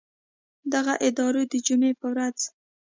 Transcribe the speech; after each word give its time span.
دغه 0.73 0.93
ادارو 1.07 1.41
د 1.51 1.53
جمعې 1.65 1.91
په 1.99 2.07
ورځ 2.13 2.37